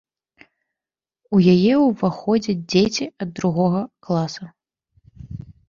У 1.35 1.41
яе 1.53 1.73
ўваходзяць 1.81 2.57
дзеці 2.71 3.05
ад 3.27 3.39
другога 3.39 3.81
класа. 4.09 4.43